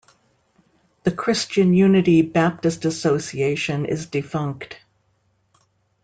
[1.03, 4.79] The Christian Unity Baptist Association is defunct.